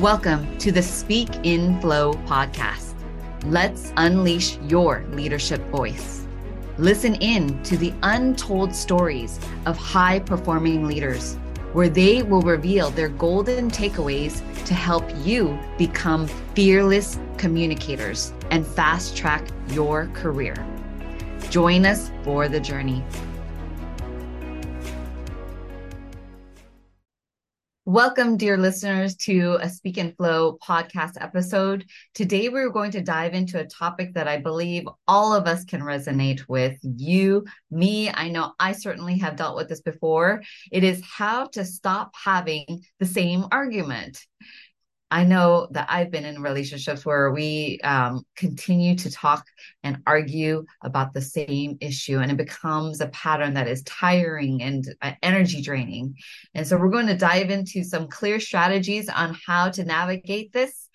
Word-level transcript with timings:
Welcome 0.00 0.56
to 0.58 0.70
the 0.70 0.80
Speak 0.80 1.28
in 1.42 1.80
Flow 1.80 2.12
podcast. 2.28 2.94
Let's 3.46 3.92
unleash 3.96 4.56
your 4.58 5.04
leadership 5.10 5.60
voice. 5.70 6.24
Listen 6.76 7.16
in 7.16 7.60
to 7.64 7.76
the 7.76 7.92
untold 8.04 8.72
stories 8.72 9.40
of 9.66 9.76
high 9.76 10.20
performing 10.20 10.86
leaders, 10.86 11.34
where 11.72 11.88
they 11.88 12.22
will 12.22 12.42
reveal 12.42 12.90
their 12.90 13.08
golden 13.08 13.72
takeaways 13.72 14.40
to 14.66 14.72
help 14.72 15.04
you 15.24 15.58
become 15.78 16.28
fearless 16.54 17.18
communicators 17.36 18.32
and 18.52 18.64
fast 18.64 19.16
track 19.16 19.48
your 19.70 20.06
career. 20.14 20.54
Join 21.50 21.84
us 21.84 22.12
for 22.22 22.48
the 22.48 22.60
journey. 22.60 23.02
Welcome, 27.88 28.36
dear 28.36 28.58
listeners, 28.58 29.16
to 29.16 29.56
a 29.62 29.70
Speak 29.70 29.96
in 29.96 30.12
Flow 30.12 30.58
podcast 30.62 31.12
episode. 31.22 31.86
Today, 32.12 32.50
we're 32.50 32.68
going 32.68 32.90
to 32.90 33.00
dive 33.00 33.32
into 33.32 33.58
a 33.58 33.64
topic 33.64 34.12
that 34.12 34.28
I 34.28 34.36
believe 34.36 34.86
all 35.06 35.32
of 35.32 35.46
us 35.46 35.64
can 35.64 35.80
resonate 35.80 36.42
with. 36.48 36.76
You, 36.82 37.46
me, 37.70 38.10
I 38.10 38.28
know 38.28 38.52
I 38.60 38.72
certainly 38.72 39.16
have 39.20 39.36
dealt 39.36 39.56
with 39.56 39.70
this 39.70 39.80
before. 39.80 40.42
It 40.70 40.84
is 40.84 41.02
how 41.02 41.46
to 41.52 41.64
stop 41.64 42.10
having 42.22 42.84
the 43.00 43.06
same 43.06 43.46
argument. 43.50 44.20
I 45.10 45.24
know 45.24 45.68
that 45.70 45.86
I've 45.90 46.10
been 46.10 46.26
in 46.26 46.42
relationships 46.42 47.06
where 47.06 47.30
we 47.32 47.80
um, 47.82 48.24
continue 48.36 48.94
to 48.96 49.10
talk 49.10 49.44
and 49.82 50.02
argue 50.06 50.66
about 50.82 51.14
the 51.14 51.22
same 51.22 51.78
issue, 51.80 52.18
and 52.18 52.30
it 52.30 52.36
becomes 52.36 53.00
a 53.00 53.08
pattern 53.08 53.54
that 53.54 53.68
is 53.68 53.82
tiring 53.84 54.62
and 54.62 54.84
uh, 55.00 55.12
energy 55.22 55.62
draining. 55.62 56.14
And 56.54 56.66
so, 56.66 56.76
we're 56.76 56.90
going 56.90 57.06
to 57.06 57.16
dive 57.16 57.50
into 57.50 57.82
some 57.84 58.08
clear 58.08 58.38
strategies 58.38 59.08
on 59.08 59.36
how 59.46 59.70
to 59.70 59.84
navigate 59.84 60.52
this. 60.52 60.88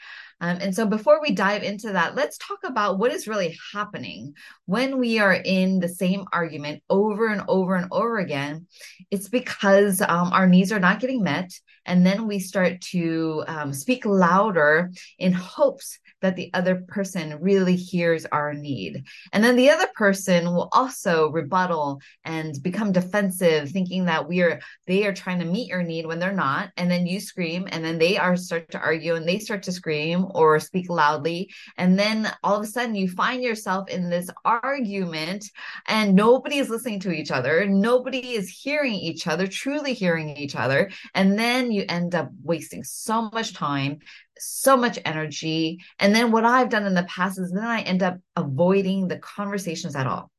Um, 0.43 0.57
and 0.59 0.75
so, 0.75 0.85
before 0.85 1.21
we 1.21 1.31
dive 1.31 1.63
into 1.63 1.93
that, 1.93 2.15
let's 2.15 2.37
talk 2.37 2.59
about 2.65 2.99
what 2.99 3.13
is 3.13 3.29
really 3.29 3.57
happening 3.71 4.33
when 4.65 4.99
we 4.99 5.17
are 5.19 5.33
in 5.33 5.79
the 5.79 5.87
same 5.87 6.25
argument 6.33 6.83
over 6.89 7.27
and 7.27 7.43
over 7.47 7.75
and 7.75 7.87
over 7.91 8.17
again. 8.17 8.67
It's 9.09 9.29
because 9.29 10.01
um, 10.01 10.33
our 10.33 10.45
needs 10.45 10.73
are 10.73 10.81
not 10.81 10.99
getting 10.99 11.23
met 11.23 11.49
and 11.85 12.05
then 12.05 12.27
we 12.27 12.39
start 12.39 12.81
to 12.81 13.43
um, 13.47 13.73
speak 13.73 14.05
louder 14.05 14.91
in 15.19 15.33
hopes 15.33 15.99
that 16.21 16.35
the 16.37 16.49
other 16.53 16.83
person 16.87 17.37
really 17.41 17.75
hears 17.75 18.25
our 18.25 18.53
need. 18.53 19.03
And 19.33 19.43
then 19.43 19.57
the 19.57 19.69
other 19.71 19.87
person 19.93 20.45
will 20.45 20.69
also 20.71 21.29
rebuttal 21.29 21.99
and 22.23 22.55
become 22.63 22.93
defensive, 22.93 23.69
thinking 23.69 24.05
that 24.05 24.27
we 24.27 24.41
are 24.41 24.61
they 24.87 25.05
are 25.05 25.13
trying 25.13 25.39
to 25.39 25.45
meet 25.45 25.67
your 25.67 25.83
need 25.83 26.05
when 26.05 26.19
they're 26.19 26.31
not. 26.31 26.71
And 26.77 26.89
then 26.89 27.05
you 27.05 27.19
scream, 27.19 27.67
and 27.69 27.83
then 27.83 27.97
they 27.97 28.17
are 28.17 28.37
start 28.37 28.71
to 28.71 28.79
argue 28.79 29.15
and 29.15 29.27
they 29.27 29.39
start 29.39 29.63
to 29.63 29.73
scream 29.73 30.25
or 30.33 30.59
speak 30.59 30.89
loudly. 30.89 31.51
And 31.77 31.97
then 31.97 32.31
all 32.43 32.55
of 32.55 32.63
a 32.63 32.67
sudden 32.67 32.95
you 32.95 33.07
find 33.09 33.43
yourself 33.43 33.89
in 33.89 34.09
this 34.09 34.29
argument 34.45 35.45
and 35.87 36.15
nobody 36.15 36.57
is 36.57 36.69
listening 36.69 36.99
to 37.01 37.11
each 37.11 37.31
other. 37.31 37.65
Nobody 37.65 38.33
is 38.33 38.49
hearing 38.49 38.93
each 38.93 39.27
other, 39.27 39.47
truly 39.47 39.93
hearing 39.93 40.35
each 40.37 40.55
other. 40.55 40.91
And 41.13 41.37
then 41.37 41.71
you 41.71 41.85
end 41.87 42.15
up 42.15 42.29
wasting 42.43 42.83
so 42.83 43.29
much 43.31 43.53
time 43.53 43.99
so 44.39 44.75
much 44.75 44.99
energy. 45.05 45.79
And 45.99 46.13
then 46.13 46.31
what 46.31 46.43
I've 46.43 46.69
done 46.69 46.85
in 46.85 46.93
the 46.93 47.03
past 47.03 47.39
is 47.39 47.51
then 47.51 47.63
I 47.63 47.81
end 47.81 48.03
up 48.03 48.17
avoiding 48.35 49.07
the 49.07 49.19
conversations 49.19 49.95
at 49.95 50.07
all. 50.07 50.31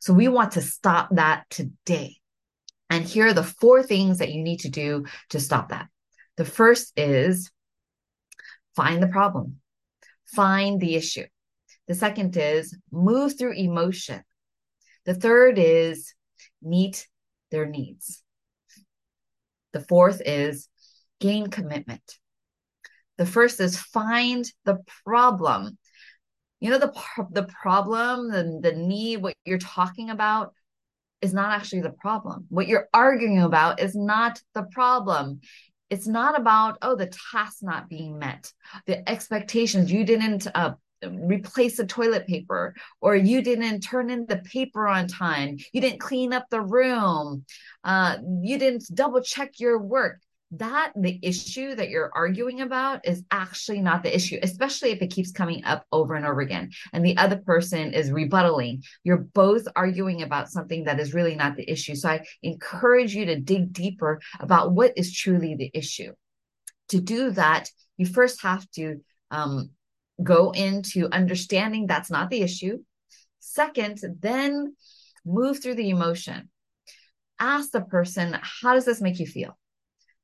So 0.00 0.12
we 0.12 0.28
want 0.28 0.52
to 0.52 0.62
stop 0.62 1.10
that 1.12 1.44
today. 1.50 2.16
And 2.90 3.04
here 3.04 3.28
are 3.28 3.32
the 3.32 3.44
four 3.44 3.84
things 3.84 4.18
that 4.18 4.32
you 4.32 4.42
need 4.42 4.60
to 4.60 4.68
do 4.68 5.06
to 5.30 5.38
stop 5.38 5.68
that. 5.68 5.86
The 6.36 6.44
first 6.44 6.92
is 6.96 7.51
find 8.76 9.02
the 9.02 9.08
problem, 9.08 9.60
find 10.24 10.80
the 10.80 10.94
issue. 10.94 11.26
The 11.88 11.94
second 11.94 12.36
is 12.36 12.76
move 12.90 13.38
through 13.38 13.54
emotion. 13.54 14.22
The 15.04 15.14
third 15.14 15.58
is 15.58 16.14
meet 16.62 17.08
their 17.50 17.66
needs. 17.66 18.22
The 19.72 19.80
fourth 19.80 20.22
is 20.24 20.68
gain 21.20 21.48
commitment. 21.48 22.18
The 23.18 23.26
first 23.26 23.60
is 23.60 23.78
find 23.78 24.44
the 24.64 24.78
problem. 25.04 25.78
You 26.60 26.70
know, 26.70 26.78
the, 26.78 26.92
the 27.30 27.44
problem, 27.44 28.30
the, 28.30 28.60
the 28.62 28.76
need, 28.76 29.18
what 29.18 29.34
you're 29.44 29.58
talking 29.58 30.10
about 30.10 30.52
is 31.20 31.32
not 31.32 31.52
actually 31.52 31.82
the 31.82 31.90
problem. 31.90 32.46
What 32.48 32.68
you're 32.68 32.88
arguing 32.92 33.40
about 33.40 33.80
is 33.80 33.94
not 33.94 34.40
the 34.54 34.64
problem. 34.64 35.40
It's 35.92 36.06
not 36.06 36.40
about, 36.40 36.78
oh, 36.80 36.96
the 36.96 37.12
task 37.32 37.58
not 37.60 37.90
being 37.90 38.18
met, 38.18 38.50
the 38.86 39.06
expectations. 39.06 39.92
You 39.92 40.04
didn't 40.04 40.46
uh, 40.54 40.72
replace 41.04 41.76
the 41.76 41.84
toilet 41.84 42.26
paper 42.26 42.74
or 43.02 43.14
you 43.14 43.42
didn't 43.42 43.80
turn 43.80 44.08
in 44.08 44.24
the 44.26 44.38
paper 44.38 44.88
on 44.88 45.06
time. 45.06 45.58
You 45.70 45.82
didn't 45.82 46.00
clean 46.00 46.32
up 46.32 46.46
the 46.50 46.62
room. 46.62 47.44
Uh, 47.84 48.16
you 48.40 48.58
didn't 48.58 48.84
double 48.94 49.20
check 49.20 49.60
your 49.60 49.78
work 49.78 50.18
that 50.52 50.92
the 50.94 51.18
issue 51.22 51.74
that 51.74 51.88
you're 51.88 52.10
arguing 52.14 52.60
about 52.60 53.06
is 53.06 53.24
actually 53.30 53.80
not 53.80 54.02
the 54.02 54.14
issue, 54.14 54.38
especially 54.42 54.90
if 54.90 55.00
it 55.00 55.10
keeps 55.10 55.32
coming 55.32 55.64
up 55.64 55.86
over 55.90 56.14
and 56.14 56.26
over 56.26 56.42
again. 56.42 56.70
And 56.92 57.04
the 57.04 57.16
other 57.16 57.36
person 57.36 57.94
is 57.94 58.10
rebuttaling. 58.10 58.84
You're 59.02 59.26
both 59.34 59.66
arguing 59.74 60.22
about 60.22 60.50
something 60.50 60.84
that 60.84 61.00
is 61.00 61.14
really 61.14 61.36
not 61.36 61.56
the 61.56 61.70
issue. 61.70 61.94
So 61.94 62.10
I 62.10 62.26
encourage 62.42 63.14
you 63.14 63.24
to 63.26 63.40
dig 63.40 63.72
deeper 63.72 64.20
about 64.40 64.72
what 64.72 64.92
is 64.96 65.16
truly 65.16 65.54
the 65.54 65.70
issue. 65.72 66.12
To 66.90 67.00
do 67.00 67.30
that, 67.30 67.70
you 67.96 68.04
first 68.04 68.42
have 68.42 68.70
to 68.72 69.00
um, 69.30 69.70
go 70.22 70.50
into 70.50 71.08
understanding 71.10 71.86
that's 71.86 72.10
not 72.10 72.28
the 72.28 72.42
issue. 72.42 72.78
Second, 73.40 74.00
then 74.20 74.76
move 75.24 75.62
through 75.62 75.76
the 75.76 75.88
emotion. 75.88 76.50
Ask 77.38 77.70
the 77.70 77.80
person, 77.80 78.38
how 78.42 78.74
does 78.74 78.84
this 78.84 79.00
make 79.00 79.18
you 79.18 79.26
feel? 79.26 79.56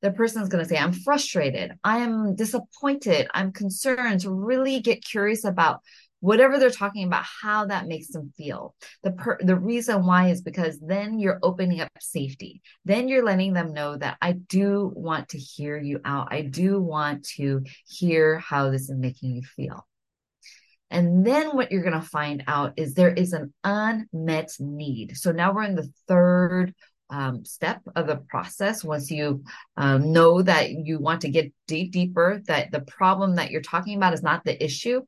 The 0.02 0.12
person 0.12 0.42
is 0.42 0.48
going 0.48 0.62
to 0.62 0.68
say, 0.68 0.76
I'm 0.76 0.92
frustrated, 0.92 1.72
I 1.82 1.98
am 1.98 2.36
disappointed, 2.36 3.28
I'm 3.34 3.52
concerned, 3.52 4.20
to 4.20 4.30
really 4.30 4.80
get 4.80 5.04
curious 5.04 5.44
about 5.44 5.80
whatever 6.20 6.58
they're 6.58 6.70
talking 6.70 7.06
about, 7.06 7.24
how 7.42 7.66
that 7.66 7.86
makes 7.86 8.08
them 8.08 8.32
feel. 8.36 8.74
The 9.02 9.12
per- 9.12 9.38
the 9.40 9.56
reason 9.56 10.04
why 10.04 10.28
is 10.28 10.42
because 10.42 10.78
then 10.80 11.18
you're 11.18 11.38
opening 11.42 11.80
up 11.80 11.90
safety. 12.00 12.60
Then 12.84 13.08
you're 13.08 13.24
letting 13.24 13.52
them 13.52 13.72
know 13.72 13.96
that 13.96 14.18
I 14.20 14.32
do 14.32 14.92
want 14.94 15.30
to 15.30 15.38
hear 15.38 15.78
you 15.78 16.00
out. 16.04 16.28
I 16.32 16.42
do 16.42 16.80
want 16.80 17.24
to 17.36 17.62
hear 17.86 18.38
how 18.38 18.70
this 18.70 18.90
is 18.90 18.96
making 18.96 19.36
you 19.36 19.42
feel. 19.42 19.86
And 20.90 21.24
then 21.24 21.48
what 21.54 21.70
you're 21.70 21.82
going 21.82 22.00
to 22.00 22.06
find 22.06 22.44
out 22.46 22.72
is 22.76 22.94
there 22.94 23.12
is 23.12 23.32
an 23.32 23.52
unmet 23.62 24.52
need. 24.58 25.16
So 25.16 25.32
now 25.32 25.52
we're 25.52 25.64
in 25.64 25.74
the 25.74 25.90
third 26.08 26.74
um, 27.10 27.44
step 27.44 27.80
of 27.96 28.06
the 28.06 28.16
process 28.16 28.84
once 28.84 29.10
you 29.10 29.42
um, 29.76 30.12
know 30.12 30.42
that 30.42 30.70
you 30.70 30.98
want 30.98 31.22
to 31.22 31.30
get 31.30 31.52
deep 31.66 31.92
deeper 31.92 32.40
that 32.46 32.70
the 32.70 32.80
problem 32.80 33.36
that 33.36 33.50
you're 33.50 33.62
talking 33.62 33.96
about 33.96 34.14
is 34.14 34.22
not 34.22 34.44
the 34.44 34.62
issue. 34.62 35.02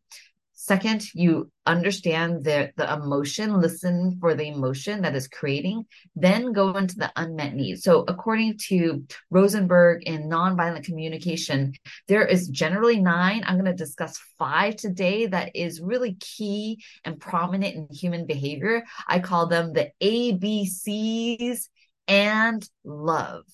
Second 0.53 1.15
you 1.15 1.51
understand 1.67 2.45
the 2.45 2.71
the 2.77 2.93
emotion 2.93 3.61
listen 3.61 4.19
for 4.21 4.35
the 4.35 4.47
emotion 4.47 5.03
that 5.03 5.15
is 5.15 5.29
creating 5.29 5.87
then 6.17 6.53
go 6.53 6.77
into 6.77 6.97
the 6.97 7.11
unmet 7.17 7.55
needs 7.55 7.83
so 7.83 8.05
according 8.09 8.59
to 8.59 9.05
rosenberg 9.31 10.03
in 10.03 10.29
nonviolent 10.29 10.85
communication 10.85 11.73
there 12.09 12.27
is 12.27 12.49
generally 12.49 13.01
nine 13.01 13.43
i'm 13.47 13.55
going 13.55 13.65
to 13.65 13.73
discuss 13.73 14.21
five 14.39 14.75
today 14.75 15.27
that 15.27 15.55
is 15.55 15.81
really 15.81 16.15
key 16.15 16.83
and 17.05 17.21
prominent 17.21 17.75
in 17.75 17.89
human 17.95 18.27
behavior. 18.27 18.85
I 19.07 19.21
call 19.21 19.47
them 19.47 19.73
the 19.73 19.91
abcs 20.03 21.69
and 22.11 22.69
love. 22.85 23.45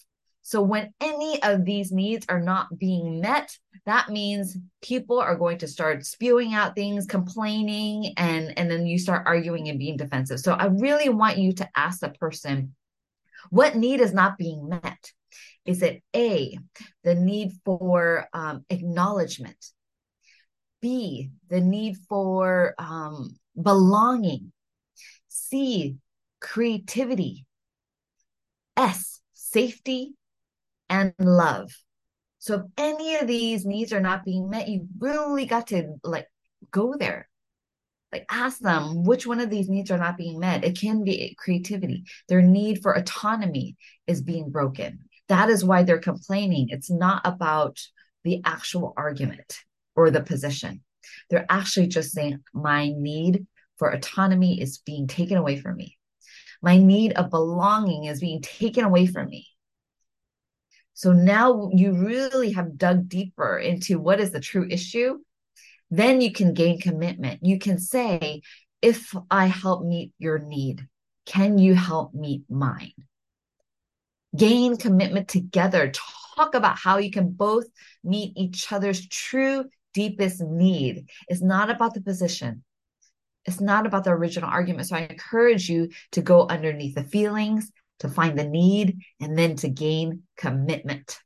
So 0.41 0.63
when 0.63 0.95
any 1.01 1.43
of 1.43 1.65
these 1.65 1.93
needs 1.93 2.25
are 2.29 2.41
not 2.41 2.79
being 2.79 3.21
met, 3.21 3.51
that 3.85 4.09
means 4.11 4.57
people 4.81 5.19
are 5.19 5.37
going 5.37 5.59
to 5.59 5.69
start 5.69 6.07
spewing 6.07 6.55
out 6.55 6.75
things, 6.75 7.05
complaining, 7.05 8.15
and, 8.17 8.57
and 8.57 8.71
then 8.71 8.87
you 8.87 8.99
start 8.99 9.27
arguing 9.27 9.69
and 9.69 9.79
being 9.79 9.97
defensive. 9.97 10.41
So 10.41 10.53
I 10.53 10.67
really 10.67 11.09
want 11.09 11.39
you 11.39 11.53
to 11.55 11.69
ask 11.77 12.01
the 12.01 12.11
person, 12.11 12.75
what 13.51 13.77
need 13.77 14.01
is 14.01 14.15
not 14.15 14.39
being 14.39 14.69
met? 14.69 15.13
Is 15.65 15.83
it 15.83 16.03
A, 16.15 16.57
the 17.03 17.15
need 17.15 17.53
for 17.65 18.29
um, 18.33 18.65
acknowledgement? 18.71 19.73
B, 20.81 21.31
the 21.49 21.61
need 21.61 21.97
for 22.09 22.75
um, 22.79 23.37
belonging? 23.61 24.53
C, 25.27 25.97
creativity? 26.41 27.47
S, 28.77 29.21
safety 29.35 30.15
and 30.89 31.15
love. 31.19 31.71
So 32.39 32.55
if 32.55 32.63
any 32.79 33.17
of 33.17 33.27
these 33.27 33.65
needs 33.65 33.93
are 33.93 34.01
not 34.01 34.25
being 34.25 34.49
met, 34.49 34.69
you 34.69 34.87
really 34.99 35.47
got 35.47 35.69
to 35.69 35.95
like 36.05 36.29
go 36.71 36.95
there. 36.99 37.29
Like 38.13 38.27
ask 38.31 38.61
them 38.61 39.03
which 39.05 39.27
one 39.27 39.41
of 39.41 39.51
these 39.51 39.69
needs 39.69 39.91
are 39.91 39.99
not 39.99 40.17
being 40.17 40.39
met. 40.39 40.65
It 40.65 40.79
can 40.79 41.03
be 41.03 41.35
creativity. 41.39 42.05
Their 42.29 42.43
need 42.43 42.83
for 42.83 42.93
autonomy 42.93 43.77
is 44.07 44.23
being 44.23 44.51
broken. 44.51 45.01
That 45.29 45.51
is 45.51 45.65
why 45.65 45.83
they're 45.83 45.99
complaining. 45.99 46.69
It's 46.71 46.91
not 46.91 47.23
about 47.25 47.81
the 48.23 48.43
actual 48.45 48.95
argument 48.97 49.59
or 49.97 50.11
the 50.11 50.23
position. 50.23 50.83
They're 51.31 51.47
actually 51.49 51.89
just 51.89 52.13
saying, 52.13 52.39
my 52.55 52.93
need 52.97 53.47
for 53.77 53.91
autonomy 53.91 54.61
is 54.61 54.79
being 54.79 55.07
taken 55.07 55.37
away 55.37 55.57
from 55.57 55.77
me. 55.77 55.96
My 56.67 56.79
need 56.79 57.13
of 57.13 57.31
belonging 57.31 58.07
is 58.07 58.19
being 58.19 58.43
taken 58.43 58.83
away 58.83 59.07
from 59.07 59.29
me. 59.29 59.47
So 60.95 61.13
now 61.13 61.71
you 61.73 61.93
really 61.93 62.51
have 62.55 62.77
dug 62.77 63.09
deeper 63.09 63.57
into 63.57 64.01
what 64.01 64.19
is 64.19 64.33
the 64.33 64.41
true 64.41 64.67
issue. 64.69 65.19
Then 65.93 66.21
you 66.21 66.33
can 66.33 66.55
gain 66.55 66.81
commitment. 66.81 67.39
You 67.45 67.61
can 67.61 67.79
say, 67.79 68.43
if 68.83 69.15
I 69.31 69.47
help 69.47 69.85
meet 69.85 70.11
your 70.19 70.41
need, 70.41 70.89
can 71.25 71.57
you 71.57 71.77
help 71.77 72.15
meet 72.15 72.43
mine? 72.51 72.95
Gain 74.37 74.77
commitment 74.77 75.29
together. 75.29 75.93
Talk 76.35 76.57
about 76.57 76.79
how 76.79 76.99
you 76.99 77.13
can 77.13 77.31
both 77.31 77.67
meet 78.03 78.33
each 78.37 78.73
other's 78.73 79.07
true, 79.07 79.67
deepest 79.95 80.41
need. 80.41 81.11
It's 81.29 81.43
not 81.43 81.71
about 81.71 81.95
the 81.95 82.01
position. 82.01 82.65
It's 83.47 83.61
not 83.61 83.87
about 83.87 84.05
the 84.05 84.11
original 84.11 84.51
argument. 84.51 84.89
So 84.89 84.97
I 84.97 85.07
encourage 85.11 85.69
you 85.69 85.91
to 86.13 86.23
go 86.23 86.47
underneath 86.49 86.95
the 86.95 87.05
feelings, 87.05 87.71
to 88.01 88.09
find 88.09 88.39
the 88.39 88.49
need, 88.49 88.99
and 89.21 89.39
then 89.39 89.57
to 89.57 89.69
gain 89.69 90.23
commitment. 90.37 91.19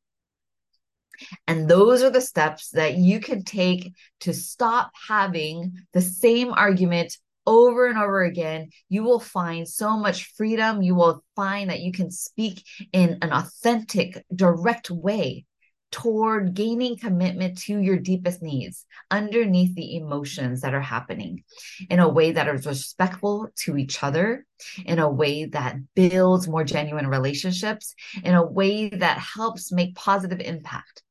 And 1.46 1.68
those 1.68 2.02
are 2.02 2.10
the 2.10 2.20
steps 2.20 2.70
that 2.70 2.96
you 2.96 3.20
can 3.20 3.44
take 3.44 3.92
to 4.20 4.32
stop 4.32 4.90
having 5.08 5.72
the 5.92 6.00
same 6.00 6.52
argument 6.52 7.16
over 7.46 7.86
and 7.86 7.98
over 7.98 8.22
again. 8.22 8.70
You 8.88 9.02
will 9.02 9.20
find 9.20 9.68
so 9.68 9.96
much 9.96 10.32
freedom. 10.36 10.82
You 10.82 10.94
will 10.94 11.22
find 11.36 11.70
that 11.70 11.80
you 11.80 11.92
can 11.92 12.10
speak 12.10 12.64
in 12.92 13.18
an 13.22 13.32
authentic, 13.32 14.24
direct 14.34 14.90
way 14.90 15.44
toward 15.90 16.54
gaining 16.54 16.96
commitment 16.96 17.58
to 17.58 17.78
your 17.78 17.96
deepest 17.96 18.42
needs 18.42 18.86
underneath 19.10 19.74
the 19.74 19.96
emotions 19.96 20.60
that 20.60 20.74
are 20.74 20.80
happening 20.80 21.42
in 21.88 21.98
a 21.98 22.08
way 22.08 22.32
that 22.32 22.48
is 22.48 22.66
respectful 22.66 23.48
to 23.56 23.76
each 23.76 24.02
other, 24.02 24.46
in 24.84 24.98
a 24.98 25.10
way 25.10 25.46
that 25.46 25.76
builds 25.94 26.48
more 26.48 26.64
genuine 26.64 27.06
relationships, 27.06 27.94
in 28.22 28.34
a 28.34 28.46
way 28.46 28.88
that 28.88 29.18
helps 29.18 29.72
make 29.72 29.94
positive 29.94 30.40
impact. 30.40 31.02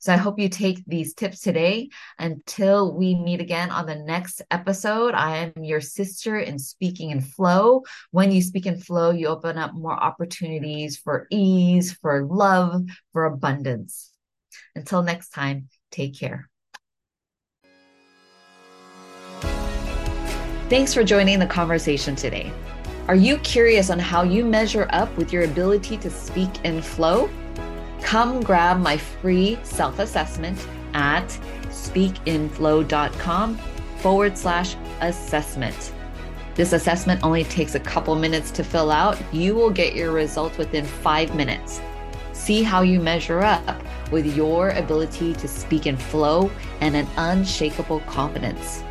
So 0.00 0.12
I 0.12 0.16
hope 0.16 0.38
you 0.38 0.48
take 0.48 0.84
these 0.86 1.14
tips 1.14 1.40
today. 1.40 1.90
Until 2.18 2.96
we 2.96 3.14
meet 3.14 3.40
again 3.40 3.70
on 3.70 3.86
the 3.86 3.96
next 3.96 4.42
episode, 4.50 5.14
I 5.14 5.36
am 5.36 5.64
your 5.64 5.80
sister 5.80 6.38
in 6.38 6.58
speaking 6.58 7.10
in 7.10 7.20
flow. 7.20 7.82
When 8.12 8.30
you 8.30 8.40
speak 8.40 8.66
in 8.66 8.80
flow, 8.80 9.10
you 9.10 9.26
open 9.26 9.58
up 9.58 9.74
more 9.74 9.92
opportunities 9.92 10.96
for 10.96 11.26
ease, 11.30 11.92
for 11.92 12.24
love, 12.24 12.84
for 13.12 13.24
abundance. 13.24 14.12
Until 14.74 15.02
next 15.02 15.30
time, 15.30 15.68
take 15.90 16.18
care. 16.18 16.48
Thanks 20.68 20.92
for 20.92 21.02
joining 21.02 21.38
the 21.38 21.46
conversation 21.46 22.14
today. 22.14 22.52
Are 23.08 23.14
you 23.14 23.38
curious 23.38 23.88
on 23.88 23.98
how 23.98 24.22
you 24.22 24.44
measure 24.44 24.86
up 24.90 25.14
with 25.16 25.32
your 25.32 25.44
ability 25.44 25.96
to 25.96 26.10
speak 26.10 26.50
in 26.62 26.82
flow? 26.82 27.30
Come 28.02 28.40
grab 28.40 28.78
my 28.78 28.96
free 28.96 29.58
self 29.62 29.98
assessment 29.98 30.66
at 30.94 31.26
speakinflow.com 31.68 33.58
forward 33.98 34.38
slash 34.38 34.76
assessment. 35.00 35.92
This 36.54 36.72
assessment 36.72 37.22
only 37.22 37.44
takes 37.44 37.74
a 37.76 37.80
couple 37.80 38.14
minutes 38.16 38.50
to 38.52 38.64
fill 38.64 38.90
out. 38.90 39.16
You 39.32 39.54
will 39.54 39.70
get 39.70 39.94
your 39.94 40.10
results 40.10 40.58
within 40.58 40.84
five 40.84 41.34
minutes. 41.34 41.80
See 42.32 42.62
how 42.62 42.82
you 42.82 42.98
measure 43.00 43.42
up 43.42 43.80
with 44.10 44.26
your 44.36 44.70
ability 44.70 45.34
to 45.34 45.46
speak 45.46 45.86
in 45.86 45.96
flow 45.96 46.50
and 46.80 46.96
an 46.96 47.06
unshakable 47.16 48.00
confidence. 48.00 48.82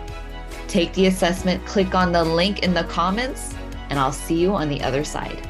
Take 0.67 0.93
the 0.93 1.07
assessment, 1.07 1.65
click 1.65 1.95
on 1.95 2.11
the 2.11 2.23
link 2.23 2.63
in 2.63 2.73
the 2.73 2.83
comments, 2.83 3.53
and 3.89 3.97
I'll 3.97 4.11
see 4.11 4.35
you 4.35 4.53
on 4.53 4.69
the 4.69 4.81
other 4.81 5.03
side. 5.03 5.47